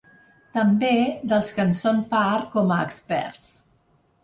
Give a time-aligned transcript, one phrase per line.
[0.57, 0.89] També
[1.33, 3.55] dels que en són part com a experts.